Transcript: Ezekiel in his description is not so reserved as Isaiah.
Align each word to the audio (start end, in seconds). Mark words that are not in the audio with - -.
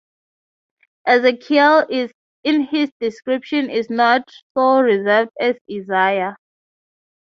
Ezekiel 1.05 1.85
in 2.43 2.63
his 2.71 2.89
description 2.99 3.69
is 3.69 3.87
not 3.91 4.27
so 4.55 4.79
reserved 4.81 5.29
as 5.39 5.57
Isaiah. 5.71 6.37